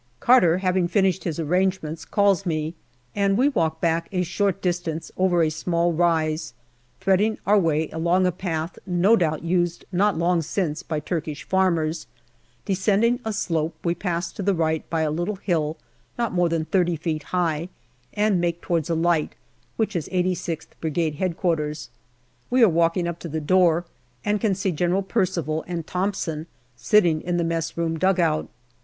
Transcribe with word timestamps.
Carver, 0.19 0.57
having 0.57 0.87
finished 0.87 1.25
his 1.25 1.39
arrangements, 1.39 2.05
calls 2.05 2.43
me, 2.43 2.73
and 3.15 3.37
we 3.37 3.49
walk 3.49 3.79
back 3.79 4.09
a 4.11 4.23
short 4.23 4.59
distance 4.59 5.11
over 5.15 5.43
a 5.43 5.51
small 5.51 5.93
rise, 5.93 6.55
threading 6.99 7.37
our 7.45 7.59
way 7.59 7.87
along 7.91 8.25
a 8.25 8.31
path 8.31 8.79
no 8.87 9.15
doubt 9.15 9.43
used 9.43 9.85
not 9.91 10.17
long 10.17 10.41
since 10.41 10.81
by 10.81 10.99
Turkish 10.99 11.43
farmers; 11.43 12.07
descending 12.65 13.19
a 13.23 13.31
slope, 13.31 13.75
we 13.83 13.93
pass 13.93 14.31
to 14.31 14.41
the 14.41 14.55
right 14.55 14.89
by 14.89 15.03
a 15.03 15.11
little 15.11 15.35
hill 15.35 15.77
not 16.17 16.33
more 16.33 16.49
than 16.49 16.65
30 16.65 16.95
feet 16.95 17.21
high, 17.29 17.69
and 18.15 18.41
make 18.41 18.59
towards 18.59 18.89
a 18.89 18.95
light, 18.95 19.35
which 19.77 19.95
is 19.95 20.09
86th 20.11 20.65
Brigade 20.79 21.21
H.Q. 21.21 21.73
We 22.49 22.63
are 22.63 22.67
walking 22.69 23.07
up 23.07 23.19
to 23.19 23.29
the 23.29 23.39
door, 23.39 23.85
and 24.25 24.41
can 24.41 24.55
see 24.55 24.71
General 24.71 25.03
Percival 25.03 25.63
and 25.67 25.85
Thomson 25.85 26.47
sitting 26.75 27.21
in 27.21 27.37
the 27.37 27.43
mess 27.43 27.77
room 27.77 27.99
dugout. 27.99 28.49